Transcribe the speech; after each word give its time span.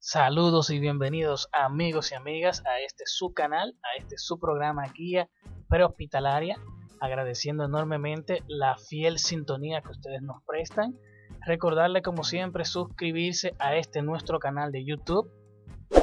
Saludos 0.00 0.70
y 0.70 0.80
bienvenidos 0.80 1.48
amigos 1.52 2.10
y 2.10 2.16
amigas 2.16 2.62
a 2.66 2.80
este 2.80 3.04
su 3.06 3.32
canal, 3.32 3.76
a 3.82 3.98
este 3.98 4.18
su 4.18 4.40
programa 4.40 4.82
guía 4.92 5.28
prehospitalaria, 5.68 6.58
agradeciendo 7.00 7.64
enormemente 7.64 8.42
la 8.48 8.76
fiel 8.76 9.18
sintonía 9.18 9.80
que 9.80 9.92
ustedes 9.92 10.22
nos 10.22 10.42
prestan. 10.44 10.98
Recordarle 11.46 12.02
como 12.02 12.24
siempre 12.24 12.64
suscribirse 12.64 13.54
a 13.60 13.76
este 13.76 14.02
nuestro 14.02 14.40
canal 14.40 14.72
de 14.72 14.84
YouTube, 14.84 15.30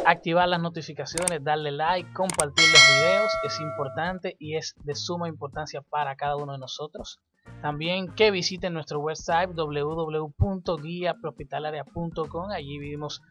activar 0.05 0.47
las 0.47 0.61
notificaciones, 0.61 1.43
darle 1.43 1.71
like, 1.71 2.13
compartir 2.13 2.69
los 2.71 2.81
videos, 2.89 3.31
es 3.43 3.59
importante 3.59 4.35
y 4.39 4.55
es 4.55 4.75
de 4.83 4.95
suma 4.95 5.27
importancia 5.27 5.81
para 5.81 6.15
cada 6.15 6.38
uno 6.38 6.53
de 6.53 6.59
nosotros. 6.59 7.19
También 7.61 8.13
que 8.13 8.31
visiten 8.31 8.73
nuestro 8.73 8.99
website 8.99 9.51
www.guiaprohospitalaria.com, 9.53 12.51
allí 12.51 12.79
vivimos 12.79 13.21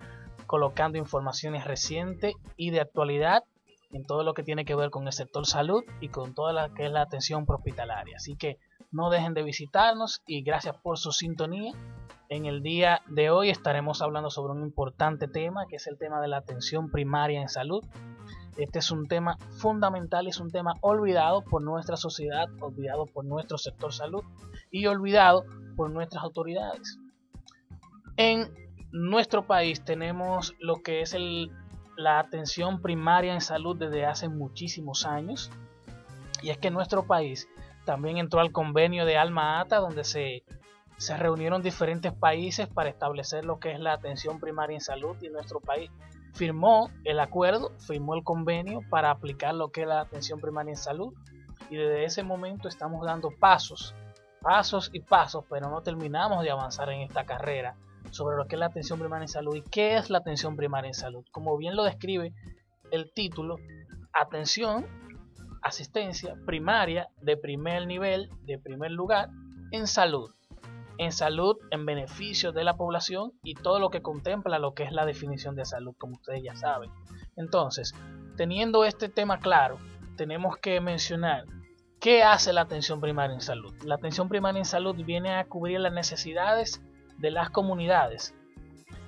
colocando 0.47 0.99
informaciones 0.99 1.65
recientes 1.65 2.35
y 2.57 2.71
de 2.71 2.81
actualidad 2.81 3.43
en 3.93 4.05
todo 4.05 4.23
lo 4.23 4.35
que 4.35 4.43
tiene 4.43 4.65
que 4.65 4.75
ver 4.75 4.91
con 4.91 5.07
el 5.07 5.13
sector 5.13 5.47
salud 5.47 5.83
y 6.01 6.09
con 6.09 6.35
toda 6.35 6.53
la 6.53 6.73
que 6.75 6.87
es 6.87 6.93
la 6.93 7.03
atención 7.03 7.45
hospitalaria. 7.47 8.17
Así 8.17 8.37
que 8.37 8.59
no 8.93 9.11
dejen 9.11 9.35
de 9.35 9.43
visitarnos 9.43 10.23
y 10.27 10.43
gracias 10.43 10.77
por 10.83 10.99
su 10.99 11.13
sintonía. 11.13 11.73
En 12.29 12.47
el 12.47 12.63
día 12.63 13.03
de 13.09 13.31
hoy 13.31 13.51
estaremos 13.51 14.03
hablando 14.03 14.31
sobre 14.31 14.53
un 14.53 14.63
importante 14.63 15.27
tema 15.27 15.67
que 15.69 15.77
es 15.77 15.87
el 15.89 15.99
tema 15.99 16.21
de 16.21 16.29
la 16.29 16.39
atención 16.39 16.91
primaria 16.91 17.41
en 17.41 17.49
salud. 17.49 17.85
Este 18.57 18.81
es 18.81 18.91
un 18.91 19.07
tema 19.07 19.39
fundamental 19.59 20.27
es 20.27 20.41
un 20.41 20.51
tema 20.51 20.75
olvidado 20.81 21.43
por 21.43 21.63
nuestra 21.63 21.97
sociedad, 21.97 22.49
olvidado 22.61 23.07
por 23.07 23.25
nuestro 23.25 23.59
sector 23.59 23.93
salud 23.93 24.25
y 24.71 24.87
olvidado 24.87 25.45
por 25.77 25.91
nuestras 25.91 26.23
autoridades. 26.25 26.99
En 28.17 28.53
nuestro 28.93 29.47
país 29.47 29.85
tenemos 29.85 30.55
lo 30.59 30.83
que 30.83 31.01
es 31.03 31.17
la 31.97 32.19
atención 32.19 32.83
primaria 32.83 33.33
en 33.33 33.41
salud 33.41 33.77
desde 33.77 34.05
hace 34.05 34.29
muchísimos 34.29 35.07
años. 35.07 35.51
Y 36.43 36.51
es 36.51 36.59
que 36.59 36.71
nuestro 36.71 37.07
país 37.07 37.49
también 37.85 38.19
entró 38.19 38.41
al 38.41 38.53
convenio 38.53 39.05
de 39.05 39.17
Alma 39.17 39.61
Ata, 39.61 39.77
donde 39.77 40.05
se, 40.05 40.43
se 40.97 41.17
reunieron 41.17 41.63
diferentes 41.63 42.13
países 42.13 42.69
para 42.69 42.89
establecer 42.89 43.45
lo 43.45 43.59
que 43.59 43.73
es 43.73 43.81
la 43.81 43.93
atención 43.93 44.41
primaria 44.41 44.75
en 44.75 44.81
salud. 44.81 45.17
Y 45.21 45.29
nuestro 45.29 45.61
país 45.61 45.91
firmó 46.33 46.91
el 47.05 47.21
acuerdo, 47.21 47.73
firmó 47.79 48.15
el 48.15 48.25
convenio 48.25 48.81
para 48.89 49.11
aplicar 49.11 49.55
lo 49.55 49.71
que 49.71 49.83
es 49.83 49.89
la 49.89 50.01
atención 50.01 50.41
primaria 50.41 50.73
en 50.73 50.77
salud. 50.77 51.15
Y 51.69 51.77
desde 51.77 52.05
ese 52.05 52.23
momento 52.23 52.69
estamos 52.69 53.05
dando 53.05 53.31
pasos, 53.31 53.95
pasos 54.41 54.91
y 54.93 55.01
pasos, 55.01 55.45
pero 55.49 55.71
no 55.71 55.83
terminamos 55.83 56.43
de 56.43 56.51
avanzar 56.51 56.91
en 56.91 57.03
esta 57.03 57.25
carrera 57.25 57.77
sobre 58.11 58.37
lo 58.37 58.47
que 58.47 58.57
es 58.57 58.61
la 58.61 58.67
atención 58.67 58.99
primaria 58.99 59.25
en 59.25 59.29
salud 59.29 59.55
y 59.55 59.63
qué 59.63 59.97
es 59.97 60.11
la 60.11 60.19
atención 60.19 60.57
primaria 60.57 60.89
en 60.89 60.95
salud. 60.95 61.25
Como 61.31 61.57
bien 61.57 61.77
lo 61.77 61.85
describe 61.85 62.33
el 62.91 63.13
título, 63.13 63.57
atención, 64.13 64.87
asistencia 65.63 66.35
primaria 66.47 67.09
de 67.21 67.37
primer 67.37 67.87
nivel, 67.87 68.31
de 68.43 68.59
primer 68.59 68.91
lugar, 68.91 69.29
en 69.71 69.87
salud. 69.87 70.31
En 71.01 71.13
salud, 71.13 71.57
en 71.71 71.87
beneficio 71.87 72.53
de 72.53 72.63
la 72.63 72.77
población 72.77 73.33
y 73.43 73.55
todo 73.55 73.79
lo 73.79 73.89
que 73.89 74.03
contempla 74.03 74.59
lo 74.59 74.75
que 74.75 74.83
es 74.83 74.93
la 74.93 75.07
definición 75.07 75.57
de 75.57 75.65
salud, 75.65 75.95
como 75.97 76.17
ustedes 76.17 76.43
ya 76.43 76.55
saben. 76.55 76.91
Entonces, 77.37 77.95
teniendo 78.37 78.85
este 78.85 79.09
tema 79.09 79.39
claro, 79.39 79.79
tenemos 80.19 80.59
que 80.59 80.79
mencionar 80.83 81.47
qué 82.01 82.23
hace 82.23 82.53
la 82.53 82.61
atención 82.61 83.01
primaria 83.01 83.33
en 83.33 83.41
salud. 83.41 83.73
La 83.83 83.95
atención 83.95 84.29
primaria 84.29 84.59
en 84.59 84.67
salud 84.67 84.95
viene 84.95 85.33
a 85.37 85.47
cubrir 85.47 85.81
las 85.81 85.95
necesidades 85.95 86.83
de 87.17 87.31
las 87.31 87.49
comunidades. 87.49 88.35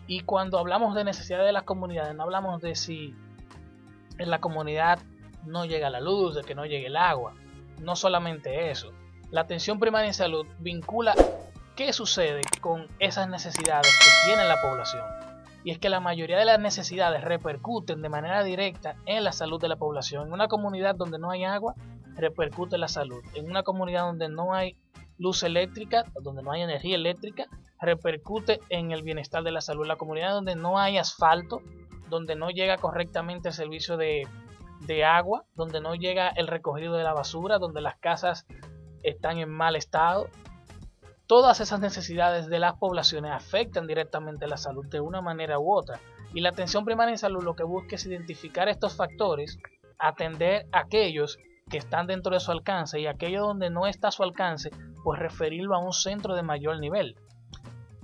Y 0.07 0.21
cuando 0.21 0.59
hablamos 0.59 0.95
de 0.95 1.05
necesidad 1.05 1.45
de 1.45 1.53
las 1.53 1.65
comunidades, 1.65 2.15
no 2.15 2.23
hablamos 2.23 2.63
de 2.63 2.75
si 2.75 3.15
en 4.17 4.31
la 4.31 4.41
comunidad 4.41 4.99
no 5.45 5.67
llega 5.67 5.91
la 5.91 6.01
luz, 6.01 6.37
de 6.37 6.43
que 6.43 6.55
no 6.55 6.65
llegue 6.65 6.87
el 6.87 6.97
agua. 6.97 7.35
No 7.83 7.97
solamente 7.97 8.71
eso. 8.71 8.93
La 9.31 9.43
atención 9.43 9.79
primaria 9.79 10.07
en 10.09 10.15
salud 10.15 10.47
vincula 10.59 11.15
qué 11.87 11.93
sucede 11.93 12.43
con 12.61 12.87
esas 13.01 13.29
necesidades 13.29 13.89
que 13.99 14.29
tiene 14.29 14.47
la 14.47 14.61
población. 14.61 15.03
Y 15.65 15.73
es 15.73 15.79
que 15.81 15.89
la 15.89 15.99
mayoría 15.99 16.39
de 16.39 16.45
las 16.45 16.61
necesidades 16.61 17.25
repercuten 17.25 18.03
de 18.03 18.09
manera 18.09 18.45
directa 18.45 18.95
en 19.05 19.25
la 19.25 19.33
salud 19.33 19.61
de 19.61 19.67
la 19.67 19.75
población. 19.75 20.29
En 20.29 20.33
una 20.33 20.47
comunidad 20.47 20.95
donde 20.95 21.19
no 21.19 21.33
hay 21.33 21.43
agua, 21.43 21.75
repercute 22.15 22.79
la 22.79 22.87
salud. 22.87 23.21
En 23.35 23.51
una 23.51 23.65
comunidad 23.65 24.03
donde 24.03 24.29
no 24.29 24.55
hay 24.55 24.77
luz 25.19 25.43
eléctrica, 25.43 26.05
donde 26.21 26.45
no 26.45 26.53
hay 26.53 26.63
energía 26.63 26.95
eléctrica, 26.95 27.47
repercute 27.81 28.61
en 28.69 28.93
el 28.93 29.03
bienestar 29.03 29.43
de 29.43 29.51
la 29.51 29.61
salud. 29.61 29.85
La 29.85 29.97
comunidad 29.97 30.31
donde 30.31 30.55
no 30.55 30.79
hay 30.79 30.99
asfalto, 30.99 31.63
donde 32.09 32.37
no 32.37 32.51
llega 32.51 32.77
correctamente 32.77 33.49
el 33.49 33.55
servicio 33.55 33.97
de, 33.97 34.29
agua, 35.05 35.47
donde 35.57 35.81
no 35.81 35.97
llega 35.97 36.29
el 36.29 36.47
recogido 36.47 36.95
de 36.95 37.03
la 37.03 37.13
basura, 37.13 37.59
donde 37.59 37.81
las 37.81 37.97
casas 37.97 38.47
están 39.03 39.39
en 39.39 39.51
mal 39.51 39.75
estado. 39.75 40.29
Todas 41.33 41.61
esas 41.61 41.81
necesidades 41.81 42.49
de 42.49 42.59
las 42.59 42.75
poblaciones 42.75 43.33
afectan 43.33 43.87
directamente 43.87 44.47
la 44.47 44.59
salud 44.59 44.85
de 44.85 45.01
una 45.01 45.23
manera 45.23 45.59
u 45.59 45.73
otra. 45.73 45.99
Y 46.35 46.43
la 46.43 46.51
atención 46.51 46.85
primaria 46.85 47.13
en 47.13 47.17
salud 47.17 47.43
lo 47.43 47.57
que 47.57 47.65
busca 47.65 47.95
es 47.95 48.05
identificar 48.05 48.69
estos 48.69 48.97
factores, 48.97 49.59
atender 49.99 50.67
aquellos 50.73 51.39
que 51.71 51.79
están 51.79 52.07
dentro 52.07 52.35
de 52.35 52.41
su 52.41 52.53
alcance 52.53 53.01
y 53.01 53.07
aquello 53.07 53.47
donde 53.47 53.71
no 53.71 53.87
está 53.87 54.11
su 54.11 54.23
alcance, 54.23 54.69
pues 55.05 55.19
referirlo 55.21 55.75
a 55.75 55.79
un 55.79 55.95
centro 55.95 56.35
de 56.35 56.43
mayor 56.43 56.79
nivel. 56.81 57.17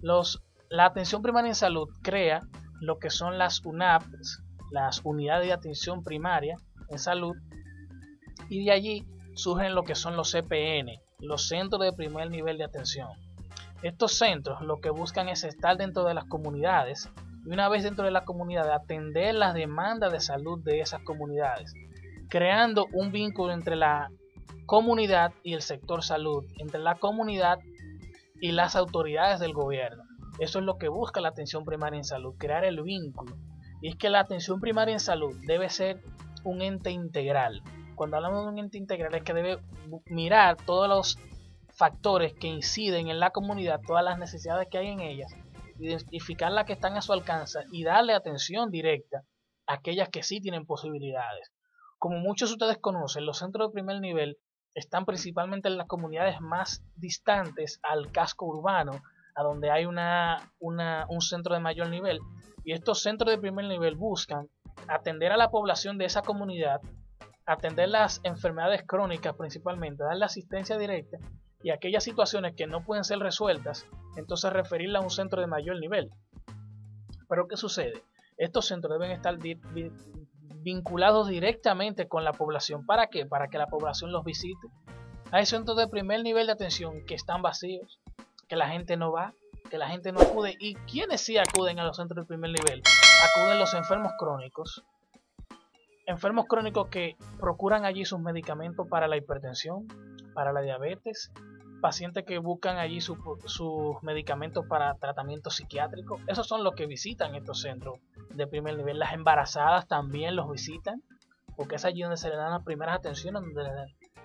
Los, 0.01 0.43
la 0.71 0.87
atención 0.87 1.21
primaria 1.21 1.51
en 1.51 1.55
salud 1.55 1.87
crea 2.03 2.41
lo 2.81 2.99
que 2.99 3.11
son 3.11 3.37
las 3.37 3.63
UNAPs, 3.63 4.43
las 4.71 5.03
unidades 5.05 5.49
de 5.49 5.53
atención 5.53 6.03
primaria 6.03 6.57
en 6.89 6.99
salud, 6.99 7.37
y 8.49 8.65
de 8.65 8.73
allí 8.73 9.07
surgen 9.39 9.75
lo 9.77 9.85
que 9.85 9.95
son 9.95 10.17
los 10.17 10.33
CPN, 10.33 11.01
los 11.21 11.47
centros 11.47 11.81
de 11.81 11.93
primer 11.93 12.29
nivel 12.29 12.59
de 12.59 12.65
atención. 12.65 13.09
Estos 13.83 14.19
centros 14.19 14.61
lo 14.63 14.81
que 14.81 14.91
buscan 14.91 15.29
es 15.29 15.45
estar 15.45 15.77
dentro 15.77 16.03
de 16.05 16.15
las 16.15 16.25
comunidades 16.25 17.09
y 17.47 17.51
una 17.51 17.69
vez 17.69 17.85
dentro 17.85 18.05
de 18.05 18.11
la 18.11 18.25
comunidad 18.25 18.73
atender 18.73 19.37
las 19.37 19.55
demandas 19.55 20.13
de 20.13 20.19
salud 20.19 20.59
de 20.65 20.81
esas 20.81 21.03
comunidades, 21.03 21.73
creando 22.29 22.87
un 22.93 23.13
vínculo 23.13 23.53
entre 23.53 23.77
la 23.77 24.11
comunidad 24.67 25.33
y 25.45 25.55
el 25.55 25.63
sector 25.63 26.03
salud, 26.03 26.45
entre 26.59 26.81
la 26.81 26.97
comunidad 26.97 27.61
y 28.41 28.51
las 28.51 28.75
autoridades 28.75 29.39
del 29.39 29.53
gobierno. 29.53 30.03
Eso 30.41 30.59
es 30.59 30.65
lo 30.65 30.79
que 30.79 30.89
busca 30.89 31.21
la 31.21 31.29
atención 31.29 31.65
primaria 31.65 31.99
en 31.99 32.05
salud, 32.05 32.35
crear 32.39 32.65
el 32.65 32.83
vínculo. 32.83 33.37
Y 33.81 33.89
es 33.89 33.97
que 33.97 34.11
la 34.11 34.21
atención 34.21 34.61
primaria 34.61 34.95
en 34.95 35.01
salud 35.01 35.35
debe 35.47 35.69
ser 35.69 36.03
un 36.43 36.61
ente 36.61 36.91
integral. 36.91 37.63
Cuando 37.99 38.17
hablamos 38.17 38.45
de 38.45 38.53
un 38.53 38.59
ente 38.61 38.79
integral 38.79 39.13
es 39.13 39.25
que 39.25 39.35
debe 39.35 39.59
mirar 40.07 40.57
todos 40.57 40.89
los 40.89 41.19
factores 41.75 42.33
que 42.33 42.47
inciden 42.47 43.09
en 43.09 43.19
la 43.19 43.31
comunidad, 43.31 43.81
todas 43.85 44.05
las 44.05 44.21
necesidades 44.21 44.69
que 44.71 44.79
hay 44.79 44.87
en 44.87 45.01
ellas, 45.01 45.35
identificar 45.81 46.53
las 46.53 46.65
que 46.65 46.75
están 46.75 46.97
a 46.97 47.03
su 47.03 47.13
alcance 47.13 47.59
y 47.73 47.83
darle 47.83 48.15
atención 48.15 48.71
directa 48.71 49.25
a 49.67 49.75
aquellas 49.75 50.11
que 50.11 50.23
sí 50.23 50.41
tienen 50.41 50.65
posibilidades. 50.65 51.51
Como 51.99 52.19
muchos 52.19 52.51
de 52.51 52.55
ustedes 52.55 52.79
conocen, 52.79 53.27
los 53.27 53.39
centros 53.39 53.69
de 53.69 53.73
primer 53.73 54.01
nivel 54.01 54.39
están 54.75 55.05
principalmente 55.05 55.67
en 55.67 55.77
las 55.77 55.89
comunidades 55.89 56.41
más 56.41 56.85
distantes 56.95 57.81
al 57.83 58.13
casco 58.13 58.47
urbano, 58.47 58.93
a 59.35 59.43
donde 59.43 59.73
hay 59.73 59.87
una, 59.87 60.53
un 60.61 61.21
centro 61.21 61.53
de 61.53 61.61
mayor 61.61 61.89
nivel. 61.89 62.21
Y 62.63 62.75
estos 62.75 63.03
centros 63.03 63.33
de 63.33 63.39
primer 63.39 63.65
nivel 63.65 63.97
buscan 63.97 64.49
atender 64.87 65.33
a 65.33 65.37
la 65.37 65.51
población 65.51 65.99
de 65.99 66.05
esa 66.05 66.23
comunidad, 66.23 66.81
atender 67.49 67.89
las 67.89 68.21
enfermedades 68.25 68.85
crónicas 68.87 69.35
principalmente, 69.35 70.05
darle 70.05 70.27
asistencia 70.27 70.77
directa 70.77 71.17
y 71.63 71.71
aquellas 71.71 72.05
situaciones 72.05 72.55
que 72.55 72.67
no 72.67 72.85
pueden 72.85 73.05
ser 73.05 73.19
resueltas, 73.19 73.87
entonces 74.17 74.53
referirla 74.53 74.99
a 74.99 75.03
un 75.03 75.11
centro 75.11 75.41
de 75.41 75.47
mayor 75.47 75.81
nivel. 75.81 76.11
Pero 77.27 77.49
¿qué 77.49 77.57
sucede? 77.57 78.03
Estos 78.37 78.67
centros 78.67 78.99
deben 78.99 79.11
estar 79.11 79.37
vinculados 80.63 81.29
directamente 81.29 82.07
con 82.07 82.23
la 82.23 82.33
población. 82.33 82.85
¿Para 82.85 83.09
qué? 83.09 83.25
Para 83.25 83.49
que 83.49 83.59
la 83.59 83.67
población 83.67 84.13
los 84.13 84.25
visite. 84.25 84.69
Hay 85.33 85.47
centros 85.47 85.77
de 85.79 85.89
primer 85.89 86.23
nivel 86.23 86.47
de 86.47 86.53
atención 86.53 87.05
que 87.07 87.15
están 87.15 87.43
vacíos, 87.43 87.99
que 88.47 88.57
la 88.57 88.69
gente 88.69 88.97
no 88.97 89.11
va, 89.11 89.33
que 89.71 89.79
la 89.79 89.89
gente 89.89 90.13
no 90.13 90.21
acude. 90.21 90.55
¿Y 90.61 90.75
quiénes 90.75 91.23
sí 91.23 91.39
acuden 91.39 91.79
a 91.79 91.85
los 91.85 91.97
centros 91.97 92.25
de 92.25 92.29
primer 92.29 92.51
nivel? 92.51 92.83
Acuden 93.25 93.59
los 93.59 93.73
enfermos 93.75 94.13
crónicos. 94.19 94.85
Enfermos 96.09 96.47
crónicos 96.47 96.89
que 96.89 97.19
procuran 97.39 97.85
allí 97.85 98.07
sus 98.07 98.19
medicamentos 98.19 98.89
para 98.89 99.09
la 99.09 99.19
hipertensión, 99.19 99.87
para 100.33 100.55
la 100.55 100.63
diabetes, 100.63 101.31
pacientes 101.83 102.25
que 102.25 102.39
buscan 102.39 102.79
allí 102.79 103.03
sus 103.03 103.19
medicamentos 104.01 104.65
para 104.67 104.95
tratamiento 104.95 105.51
psiquiátrico. 105.51 106.19
Esos 106.27 106.49
son 106.49 106.65
los 106.65 106.75
que 106.75 106.87
visitan 106.87 107.35
estos 107.35 107.61
centros 107.61 107.97
de 108.31 108.47
primer 108.47 108.79
nivel. 108.79 108.99
Las 108.99 109.13
embarazadas 109.13 109.87
también 109.87 110.35
los 110.35 110.51
visitan, 110.51 111.03
porque 111.57 111.77
es 111.77 111.85
allí 111.85 112.01
donde 112.01 112.17
se 112.17 112.31
le 112.31 112.37
dan 112.37 112.53
las 112.53 112.65
primeras 112.65 112.97
atenciones, 112.97 113.43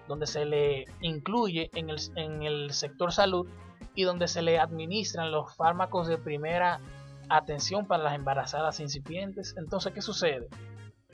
donde, 0.07 0.25
se 0.25 0.45
le 0.45 0.85
incluye 1.01 1.69
en 1.73 1.89
el, 1.89 1.97
en 2.15 2.43
el 2.43 2.71
sector 2.71 3.11
salud 3.11 3.45
y 3.93 4.03
donde 4.03 4.29
se 4.29 4.41
le 4.41 4.57
administran 4.57 5.33
los 5.33 5.53
fármacos 5.57 6.07
de 6.07 6.17
primera 6.17 6.79
atención 7.27 7.87
para 7.87 8.03
las 8.03 8.15
embarazadas 8.15 8.79
incipientes. 8.79 9.53
Entonces, 9.57 9.91
¿qué 9.91 10.01
sucede? 10.01 10.47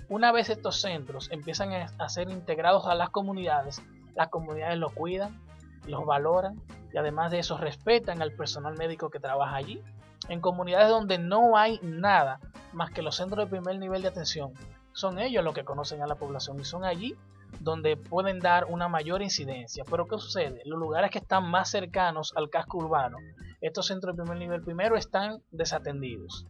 Una 0.10 0.32
vez 0.32 0.50
estos 0.50 0.82
centros 0.82 1.30
empiezan 1.32 1.72
a 1.72 2.10
ser 2.10 2.32
integrados 2.32 2.88
a 2.88 2.96
las 2.96 3.12
comunidades, 3.12 3.80
las 4.16 4.30
comunidades 4.30 4.80
los 4.80 4.92
cuidan, 4.94 5.40
los 5.86 6.04
valoran 6.04 6.60
y 6.92 6.98
además 6.98 7.30
de 7.30 7.38
eso 7.38 7.60
respetan 7.60 8.24
al 8.24 8.32
personal 8.32 8.76
médico 8.76 9.12
que 9.12 9.20
trabaja 9.20 9.56
allí. 9.56 9.84
En 10.28 10.42
comunidades 10.42 10.90
donde 10.90 11.20
no 11.20 11.58
hay 11.58 11.80
nada 11.84 12.40
más 12.74 12.90
que 12.90 13.04
los 13.04 13.18
centros 13.18 13.46
de 13.46 13.52
primer 13.52 13.78
nivel 13.78 14.02
de 14.02 14.08
atención, 14.08 14.52
son 14.94 15.20
ellos 15.20 15.44
los 15.44 15.54
que 15.54 15.64
conocen 15.64 16.02
a 16.02 16.08
la 16.08 16.16
población 16.16 16.60
y 16.60 16.66
son 16.66 16.86
allí 16.86 17.16
donde 17.60 17.96
pueden 17.96 18.40
dar 18.40 18.66
una 18.66 18.88
mayor 18.88 19.22
incidencia. 19.22 19.84
Pero 19.90 20.08
¿qué 20.08 20.18
sucede? 20.18 20.64
Los 20.66 20.80
lugares 20.80 21.12
que 21.12 21.20
están 21.20 21.50
más 21.50 21.70
cercanos 21.70 22.34
al 22.36 22.50
casco 22.50 22.80
urbano, 22.80 23.18
estos 23.62 23.86
centros 23.86 24.16
de 24.16 24.24
primer 24.24 24.40
nivel 24.40 24.64
primero 24.64 24.98
están 24.98 25.44
desatendidos, 25.52 26.48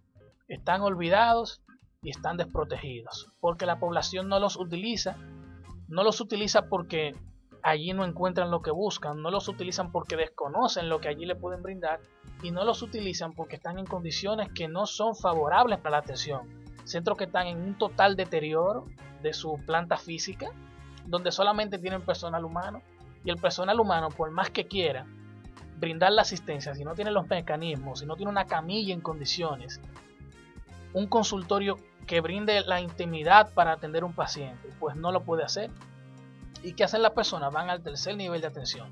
están 0.48 0.82
olvidados 0.82 1.62
y 2.02 2.12
están 2.12 2.38
desprotegidos, 2.38 3.28
porque 3.40 3.66
la 3.66 3.80
población 3.80 4.30
no 4.30 4.40
los 4.40 4.58
utiliza, 4.58 5.18
no 5.88 6.04
los 6.04 6.22
utiliza 6.22 6.68
porque 6.68 7.14
allí 7.62 7.94
no 7.94 8.06
encuentran 8.06 8.52
lo 8.52 8.62
que 8.62 8.72
buscan, 8.72 9.22
no 9.22 9.32
los 9.32 9.48
utilizan 9.50 9.92
porque 9.92 10.16
desconocen 10.16 10.88
lo 10.88 11.02
que 11.02 11.10
allí 11.10 11.26
le 11.26 11.36
pueden 11.36 11.62
brindar 11.62 12.00
y 12.42 12.52
no 12.52 12.64
los 12.64 12.82
utilizan 12.82 13.34
porque 13.34 13.58
están 13.58 13.80
en 13.80 13.86
condiciones 13.86 14.50
que 14.54 14.68
no 14.68 14.86
son 14.86 15.16
favorables 15.16 15.80
para 15.80 15.98
la 15.98 15.98
atención. 15.98 16.48
Centros 16.86 17.18
que 17.18 17.26
están 17.26 17.48
en 17.48 17.58
un 17.58 17.78
total 17.78 18.16
deterioro 18.16 18.86
de 19.22 19.34
su 19.34 19.60
planta 19.66 19.98
física, 19.98 20.52
donde 21.06 21.32
solamente 21.32 21.80
tienen 21.80 22.02
personal 22.02 22.46
humano 22.46 22.82
y 23.26 23.30
el 23.30 23.38
personal 23.38 23.80
humano, 23.80 24.08
por 24.10 24.32
más 24.32 24.50
que 24.50 24.66
quiera 24.66 25.06
brindar 25.78 26.14
la 26.14 26.22
asistencia, 26.22 26.74
si 26.76 26.84
no 26.84 26.94
tiene 26.94 27.12
los 27.12 27.28
mecanismos, 27.28 28.00
si 28.00 28.06
no 28.06 28.16
tiene 28.16 28.32
una 28.32 28.46
camilla 28.46 28.94
en 28.94 29.02
condiciones, 29.02 29.82
un 30.94 31.08
consultorio 31.08 31.78
que 32.10 32.20
brinde 32.20 32.62
la 32.66 32.82
intimidad 32.82 33.54
para 33.54 33.72
atender 33.72 34.04
un 34.04 34.14
paciente, 34.14 34.68
pues 34.80 34.98
no 34.98 35.14
lo 35.14 35.22
puede 35.22 35.44
hacer 35.44 35.72
¿Y 36.64 36.74
qué 36.74 36.84
hacen 36.84 37.02
las 37.02 37.12
personas? 37.12 37.54
Van 37.54 37.70
al 37.70 37.82
tercer 37.82 38.16
nivel 38.18 38.42
de 38.42 38.48
atención. 38.48 38.92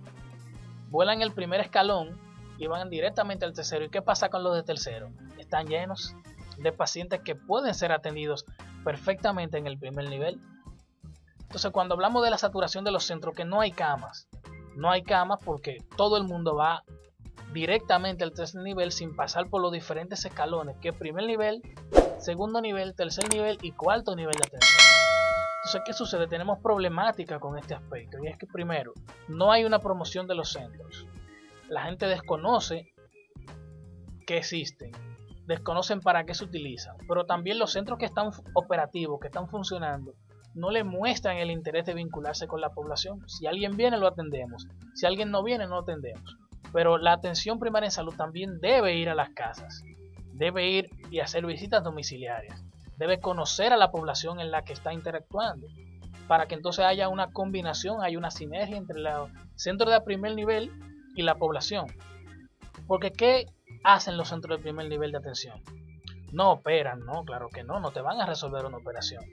Vuelan 0.90 1.22
el 1.22 1.34
primer 1.34 1.60
escalón 1.60 2.18
y 2.58 2.68
van 2.68 2.90
directamente 2.90 3.46
al 3.46 3.54
tercero. 3.54 3.86
¿Y 3.86 3.90
qué 3.90 4.02
pasa 4.02 4.30
con 4.30 4.44
los 4.44 4.56
de 4.56 4.64
tercero? 4.64 5.10
Están 5.38 5.68
llenos 5.68 6.16
de 6.58 6.72
pacientes 6.72 7.20
que 7.22 7.36
pueden 7.36 7.74
ser 7.74 7.92
atendidos 7.92 8.46
perfectamente 8.84 9.58
en 9.58 9.68
el 9.68 9.78
primer 9.78 10.10
nivel. 10.10 10.40
Entonces 11.42 11.72
cuando 11.72 11.96
hablamos 11.96 12.24
de 12.24 12.30
la 12.30 12.38
saturación 12.38 12.86
de 12.86 12.92
los 12.92 13.04
centros, 13.04 13.36
que 13.36 13.46
no 13.46 13.60
hay 13.60 13.72
camas, 13.72 14.28
no 14.76 14.90
hay 14.90 15.04
camas 15.04 15.40
porque 15.44 15.78
todo 15.98 16.18
el 16.18 16.24
mundo 16.24 16.56
va 16.56 16.84
directamente 17.54 18.24
al 18.24 18.34
tercer 18.34 18.62
nivel 18.62 18.92
sin 18.92 19.16
pasar 19.16 19.50
por 19.50 19.62
los 19.62 19.72
diferentes 19.72 20.24
escalones, 20.24 20.78
que 20.78 20.94
primer 20.94 21.26
nivel, 21.26 21.62
segundo 22.20 22.62
nivel, 22.62 22.96
tercer 22.96 23.32
nivel 23.34 23.58
y 23.62 23.72
cuarto 23.72 24.16
nivel 24.16 24.34
de 24.34 24.48
atención. 24.48 24.88
Entonces, 25.58 25.82
¿qué 25.86 25.94
sucede? 25.94 26.28
Tenemos 26.28 26.60
problemática 26.60 27.40
con 27.40 27.58
este 27.58 27.74
aspecto. 27.74 28.18
Y 28.24 28.28
es 28.28 28.38
que 28.38 28.48
primero, 28.48 28.94
no 29.28 29.52
hay 29.52 29.66
una 29.66 29.80
promoción 29.80 30.26
de 30.28 30.36
los 30.36 30.52
centros. 30.52 31.06
La 31.68 31.84
gente 31.84 32.08
desconoce 32.08 32.94
que 34.26 34.38
existen. 34.38 34.92
Desconocen 35.46 36.00
para 36.00 36.26
qué 36.26 36.34
se 36.34 36.46
utilizan. 36.46 36.96
Pero 37.08 37.26
también 37.26 37.60
los 37.60 37.74
centros 37.74 38.00
que 38.00 38.06
están 38.06 38.32
operativos, 38.54 39.20
que 39.20 39.28
están 39.28 39.50
funcionando, 39.50 40.14
no 40.54 40.72
le 40.72 40.84
muestran 40.84 41.38
el 41.38 41.52
interés 41.52 41.86
de 41.86 41.94
vincularse 41.94 42.48
con 42.48 42.62
la 42.62 42.70
población. 42.70 43.28
Si 43.28 43.46
alguien 43.46 43.76
viene, 43.76 43.98
lo 43.98 44.08
atendemos. 44.08 44.68
Si 44.94 45.06
alguien 45.06 45.32
no 45.32 45.44
viene, 45.44 45.66
no 45.66 45.76
lo 45.76 45.82
atendemos. 45.82 46.38
Pero 46.72 46.98
la 46.98 47.14
atención 47.14 47.60
primaria 47.60 47.88
en 47.88 47.92
salud 47.92 48.14
también 48.16 48.60
debe 48.60 48.96
ir 48.96 49.10
a 49.10 49.16
las 49.16 49.30
casas. 49.30 49.84
Debe 50.38 50.70
ir 50.70 50.90
y 51.12 51.20
hacer 51.20 51.46
visitas 51.46 51.84
domiciliarias 51.84 52.64
debe 52.98 53.20
conocer 53.20 53.72
a 53.74 53.78
la 53.78 53.92
población 53.92 54.40
en 54.40 54.52
la 54.52 54.64
que 54.64 54.74
está 54.74 54.92
interactuando, 54.92 55.68
para 56.28 56.48
que 56.48 56.56
entonces 56.56 56.84
haya 56.84 57.08
una 57.08 57.32
combinación, 57.32 58.04
haya 58.04 58.18
una 58.18 58.32
sinergia 58.32 58.76
entre 58.76 59.00
el 59.00 59.08
centro 59.56 59.90
de 59.90 60.02
primer 60.02 60.36
nivel 60.36 60.72
y 61.16 61.22
la 61.22 61.36
población. 61.36 61.86
Porque 62.88 63.12
¿qué 63.12 63.46
hacen 63.84 64.18
los 64.18 64.30
centros 64.30 64.58
de 64.58 64.64
primer 64.64 64.90
nivel 64.90 65.12
de 65.12 65.20
atención? 65.20 65.62
No 66.32 66.52
operan, 66.52 67.06
no, 67.06 67.24
claro 67.24 67.50
que 67.50 67.64
no, 67.64 67.80
no 67.80 67.92
te 67.92 68.02
van 68.02 68.20
a 68.20 68.26
resolver 68.26 68.66
una 68.66 68.78
operación, 68.78 69.24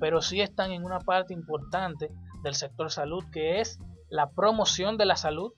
pero 0.00 0.22
sí 0.22 0.40
están 0.40 0.70
en 0.70 0.84
una 0.84 1.00
parte 1.00 1.34
importante 1.34 2.10
del 2.42 2.54
sector 2.54 2.90
salud 2.90 3.24
que 3.32 3.60
es 3.60 3.78
la 4.08 4.30
promoción 4.30 4.96
de 4.96 5.04
la 5.04 5.16
salud, 5.16 5.52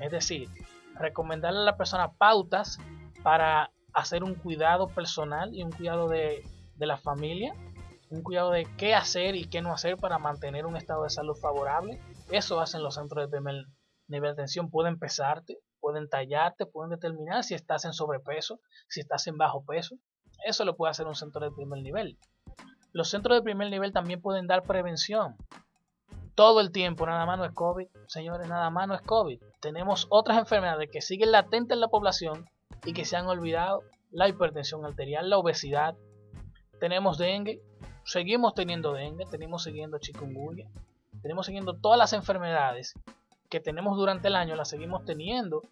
es 0.00 0.12
decir, 0.12 0.48
recomendarle 0.94 1.60
a 1.60 1.64
la 1.64 1.76
persona 1.76 2.12
pautas 2.12 2.78
para 3.24 3.70
hacer 3.94 4.24
un 4.24 4.34
cuidado 4.34 4.88
personal 4.88 5.54
y 5.54 5.62
un 5.62 5.70
cuidado 5.70 6.08
de 6.08 6.44
de 6.82 6.86
la 6.86 6.96
familia, 6.96 7.54
un 8.10 8.22
cuidado 8.22 8.50
de 8.50 8.66
qué 8.76 8.94
hacer 8.94 9.36
y 9.36 9.44
qué 9.44 9.62
no 9.62 9.72
hacer 9.72 9.96
para 9.96 10.18
mantener 10.18 10.66
un 10.66 10.76
estado 10.76 11.04
de 11.04 11.10
salud 11.10 11.36
favorable. 11.36 12.00
Eso 12.30 12.60
hacen 12.60 12.82
los 12.82 12.96
centros 12.96 13.24
de 13.24 13.30
primer 13.30 13.66
nivel 14.08 14.30
de 14.30 14.32
atención. 14.32 14.68
Pueden 14.68 14.98
pesarte, 14.98 15.58
pueden 15.80 16.08
tallarte, 16.08 16.66
pueden 16.66 16.90
determinar 16.90 17.44
si 17.44 17.54
estás 17.54 17.84
en 17.84 17.92
sobrepeso, 17.92 18.58
si 18.88 19.00
estás 19.00 19.26
en 19.28 19.38
bajo 19.38 19.64
peso. 19.64 19.96
Eso 20.44 20.64
lo 20.64 20.76
puede 20.76 20.90
hacer 20.90 21.06
un 21.06 21.14
centro 21.14 21.44
de 21.44 21.52
primer 21.52 21.80
nivel. 21.82 22.18
Los 22.92 23.08
centros 23.08 23.36
de 23.36 23.42
primer 23.42 23.70
nivel 23.70 23.92
también 23.92 24.20
pueden 24.20 24.46
dar 24.46 24.64
prevención. 24.64 25.36
Todo 26.34 26.60
el 26.60 26.72
tiempo, 26.72 27.06
nada 27.06 27.26
más 27.26 27.38
no 27.38 27.44
es 27.44 27.52
COVID, 27.52 27.86
señores, 28.08 28.48
nada 28.48 28.70
más 28.70 28.88
no 28.88 28.94
es 28.94 29.02
COVID. 29.02 29.40
Tenemos 29.60 30.06
otras 30.10 30.38
enfermedades 30.38 30.90
que 30.90 31.00
siguen 31.00 31.30
latentes 31.30 31.76
en 31.76 31.80
la 31.80 31.88
población 31.88 32.46
y 32.84 32.92
que 32.92 33.04
se 33.04 33.16
han 33.16 33.26
olvidado. 33.26 33.82
La 34.10 34.28
hipertensión 34.28 34.84
arterial, 34.84 35.30
la 35.30 35.38
obesidad, 35.38 35.96
tenemos 36.78 37.16
dengue, 37.16 37.62
seguimos 38.04 38.54
teniendo 38.54 38.92
dengue, 38.92 39.24
tenemos 39.26 39.62
siguiendo 39.62 39.98
chikungunya, 39.98 40.68
tenemos 41.22 41.46
siguiendo 41.46 41.74
todas 41.74 41.98
las 41.98 42.12
enfermedades 42.12 42.94
que 43.48 43.60
tenemos 43.60 43.96
durante 43.96 44.28
el 44.28 44.36
año, 44.36 44.56
las 44.56 44.68
seguimos 44.68 45.04
teniendo 45.04 45.62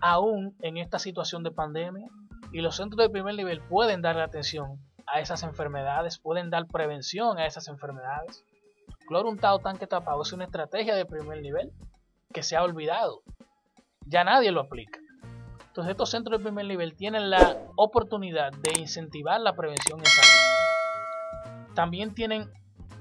aún 0.00 0.56
en 0.60 0.76
esta 0.78 0.98
situación 0.98 1.42
de 1.42 1.50
pandemia 1.50 2.08
y 2.52 2.60
los 2.60 2.76
centros 2.76 2.98
de 2.98 3.10
primer 3.10 3.34
nivel 3.34 3.60
pueden 3.60 4.02
darle 4.02 4.22
atención 4.22 4.78
a 5.06 5.20
esas 5.20 5.42
enfermedades, 5.42 6.18
pueden 6.18 6.50
dar 6.50 6.66
prevención 6.66 7.38
a 7.38 7.46
esas 7.46 7.68
enfermedades. 7.68 8.44
Cloro 9.06 9.28
untado 9.28 9.58
tanque 9.58 9.86
tapado 9.86 10.22
es 10.22 10.32
una 10.32 10.44
estrategia 10.44 10.94
de 10.94 11.04
primer 11.04 11.40
nivel 11.40 11.72
que 12.32 12.42
se 12.42 12.56
ha 12.56 12.62
olvidado. 12.62 13.22
Ya 14.06 14.24
nadie 14.24 14.50
lo 14.50 14.60
aplica. 14.60 14.98
Entonces 15.72 15.92
estos 15.92 16.10
centros 16.10 16.38
de 16.38 16.44
primer 16.44 16.66
nivel 16.66 16.94
tienen 16.94 17.30
la 17.30 17.56
oportunidad 17.76 18.52
de 18.52 18.78
incentivar 18.78 19.40
la 19.40 19.54
prevención 19.54 20.00
en 20.00 20.04
salud. 20.04 21.74
También 21.74 22.12
tienen 22.12 22.50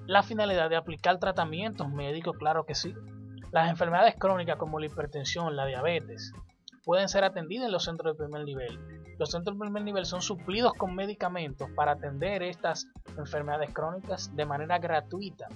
la 0.08 0.24
finalidad 0.24 0.70
de 0.70 0.78
aplicar 0.78 1.20
tratamientos 1.20 1.90
médicos, 1.90 2.38
claro 2.38 2.66
que 2.66 2.74
sí. 2.74 2.96
Las 3.51 3.70
enfermedades 3.70 4.16
crónicas 4.18 4.56
como 4.56 4.80
la 4.80 4.86
hipertensión, 4.86 5.54
la 5.58 5.66
diabetes, 5.66 6.32
pueden 6.86 7.10
ser 7.10 7.25
atendidas 7.25 7.66
en 7.66 7.74
los 7.74 7.84
centros 7.84 8.18
de 8.18 8.24
primer 8.24 8.46
nivel. 8.46 8.80
Los 9.20 9.32
centros 9.32 9.58
de 9.58 9.60
primer 9.60 9.84
nivel 9.84 10.06
son 10.06 10.22
suplidos 10.22 10.72
con 10.72 10.96
medicamentos 10.96 11.70
para 11.75 11.92
atender 11.92 12.42
estas 12.42 12.88
enfermedades 13.18 13.74
crónicas 13.74 14.34
de 14.34 14.46
manera 14.46 14.80
gratuita. 14.80 15.50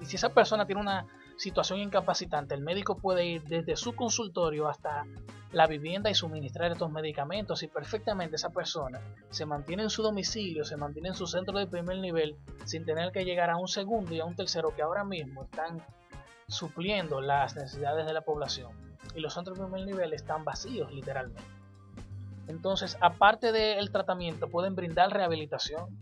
Y 0.00 0.04
si 0.04 0.14
esa 0.14 0.28
persona 0.28 0.64
tiene 0.64 0.80
una 0.80 1.06
situación 1.36 1.80
incapacitante, 1.80 2.54
el 2.54 2.62
médico 2.62 2.96
puede 2.96 3.26
ir 3.26 3.42
desde 3.44 3.76
su 3.76 3.94
consultorio 3.94 4.68
hasta 4.68 5.04
la 5.52 5.66
vivienda 5.66 6.10
y 6.10 6.14
suministrar 6.14 6.72
estos 6.72 6.90
medicamentos 6.90 7.62
y 7.62 7.68
perfectamente 7.68 8.36
esa 8.36 8.50
persona 8.50 9.00
se 9.30 9.46
mantiene 9.46 9.84
en 9.84 9.90
su 9.90 10.02
domicilio, 10.02 10.64
se 10.64 10.76
mantiene 10.76 11.08
en 11.08 11.14
su 11.14 11.26
centro 11.26 11.58
de 11.58 11.66
primer 11.66 11.98
nivel 11.98 12.36
sin 12.64 12.84
tener 12.84 13.12
que 13.12 13.24
llegar 13.24 13.50
a 13.50 13.56
un 13.56 13.68
segundo 13.68 14.14
y 14.14 14.20
a 14.20 14.24
un 14.24 14.34
tercero 14.34 14.74
que 14.74 14.82
ahora 14.82 15.04
mismo 15.04 15.44
están 15.44 15.80
supliendo 16.48 17.20
las 17.20 17.54
necesidades 17.54 18.06
de 18.06 18.12
la 18.12 18.22
población 18.22 18.72
y 19.14 19.20
los 19.20 19.34
centros 19.34 19.58
de 19.58 19.64
primer 19.64 19.86
nivel 19.86 20.12
están 20.12 20.44
vacíos 20.44 20.92
literalmente. 20.92 21.42
Entonces, 22.48 22.98
aparte 23.00 23.52
del 23.52 23.90
tratamiento, 23.90 24.48
pueden 24.48 24.74
brindar 24.74 25.10
rehabilitación. 25.10 25.98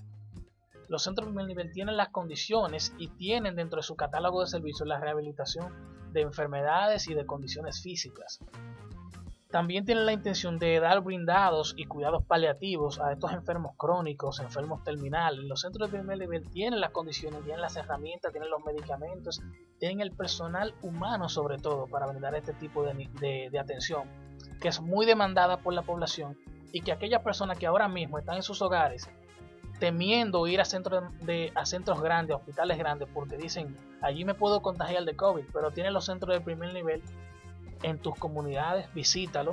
Los 0.92 1.04
centros 1.04 1.24
de 1.24 1.30
primer 1.30 1.46
nivel 1.46 1.72
tienen 1.72 1.96
las 1.96 2.10
condiciones 2.10 2.94
y 2.98 3.08
tienen 3.08 3.56
dentro 3.56 3.78
de 3.78 3.82
su 3.82 3.96
catálogo 3.96 4.42
de 4.42 4.46
servicios 4.46 4.86
la 4.86 5.00
rehabilitación 5.00 5.72
de 6.12 6.20
enfermedades 6.20 7.08
y 7.08 7.14
de 7.14 7.24
condiciones 7.24 7.80
físicas. 7.80 8.40
También 9.50 9.86
tienen 9.86 10.04
la 10.04 10.12
intención 10.12 10.58
de 10.58 10.80
dar 10.80 11.00
brindados 11.00 11.72
y 11.78 11.86
cuidados 11.86 12.26
paliativos 12.26 13.00
a 13.00 13.10
estos 13.10 13.32
enfermos 13.32 13.74
crónicos, 13.78 14.40
enfermos 14.40 14.84
terminales. 14.84 15.42
Los 15.44 15.62
centros 15.62 15.90
de 15.90 15.96
primer 15.96 16.18
nivel 16.18 16.46
tienen 16.50 16.78
las 16.78 16.90
condiciones, 16.90 17.42
tienen 17.42 17.62
las 17.62 17.74
herramientas, 17.76 18.30
tienen 18.30 18.50
los 18.50 18.62
medicamentos, 18.62 19.40
tienen 19.78 20.02
el 20.02 20.10
personal 20.10 20.74
humano 20.82 21.30
sobre 21.30 21.56
todo 21.56 21.86
para 21.86 22.06
brindar 22.06 22.34
este 22.34 22.52
tipo 22.52 22.84
de, 22.84 23.58
atención, 23.58 24.10
que 24.60 24.68
es 24.68 24.82
muy 24.82 25.06
demandada 25.06 25.56
por 25.56 25.72
la 25.72 25.80
población 25.80 26.36
y 26.70 26.82
que 26.82 26.92
aquellas 26.92 27.22
personas 27.22 27.58
que 27.58 27.66
ahora 27.66 27.88
mismo 27.88 28.18
están 28.18 28.36
en 28.36 28.42
sus 28.42 28.60
hogares 28.60 29.08
temiendo 29.82 30.46
ir 30.46 30.60
a 30.60 30.64
centros, 30.64 31.02
de, 31.22 31.50
a 31.56 31.66
centros 31.66 32.00
grandes, 32.00 32.36
hospitales 32.36 32.78
grandes, 32.78 33.08
porque 33.12 33.36
dicen, 33.36 33.76
allí 34.00 34.24
me 34.24 34.32
puedo 34.32 34.62
contagiar 34.62 35.04
de 35.04 35.16
COVID, 35.16 35.42
pero 35.52 35.72
tienen 35.72 35.92
los 35.92 36.04
centros 36.04 36.32
de 36.32 36.40
primer 36.40 36.72
nivel 36.72 37.02
en 37.82 37.98
tus 37.98 38.14
comunidades, 38.14 38.86
visítalo, 38.94 39.50